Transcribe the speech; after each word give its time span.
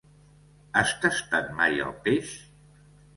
Has 0.79 0.93
tastat 1.03 1.51
mai 1.59 1.77
el 1.91 1.93
peix? 2.09 2.33